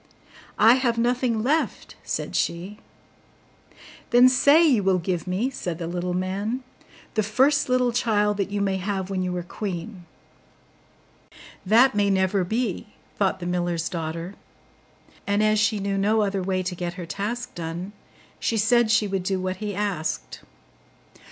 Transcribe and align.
'I 0.57 0.73
have 0.81 0.97
nothing 0.97 1.43
left,' 1.43 1.95
said 2.03 2.35
she. 2.35 2.79
'Then 4.09 4.27
say 4.29 4.65
you 4.67 4.81
will 4.81 4.97
give 4.97 5.27
me,' 5.27 5.51
said 5.51 5.77
the 5.77 5.85
little 5.85 6.15
man, 6.15 6.63
'the 7.13 7.21
first 7.21 7.69
little 7.69 7.91
child 7.91 8.37
that 8.37 8.49
you 8.49 8.61
may 8.61 8.77
have 8.77 9.11
when 9.11 9.21
you 9.21 9.37
are 9.37 9.43
queen.' 9.43 10.05
'That 11.67 11.93
may 11.93 12.09
never 12.09 12.43
be,' 12.43 12.87
thought 13.19 13.39
the 13.39 13.45
miller's 13.45 13.89
daughter: 13.89 14.33
and 15.27 15.43
as 15.43 15.59
she 15.59 15.77
knew 15.77 15.99
no 15.99 16.23
other 16.23 16.41
way 16.41 16.63
to 16.63 16.73
get 16.73 16.93
her 16.95 17.05
task 17.05 17.53
done, 17.53 17.91
she 18.39 18.57
said 18.57 18.89
she 18.89 19.07
would 19.07 19.21
do 19.21 19.39
what 19.39 19.57
he 19.57 19.75
asked. 19.75 20.41